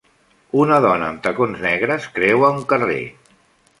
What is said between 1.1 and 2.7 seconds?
amb tacons negres creua un